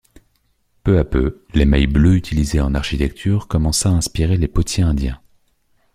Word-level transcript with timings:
Peu 0.83 0.97
à 0.97 1.03
peu, 1.03 1.45
l'émail 1.53 1.85
bleu 1.85 2.15
utilisé 2.15 2.59
en 2.59 2.73
architecture 2.73 3.47
commença 3.47 3.89
à 3.89 3.93
inspirer 3.93 4.35
les 4.35 4.47
potiers 4.47 4.81
indiens. 4.83 5.21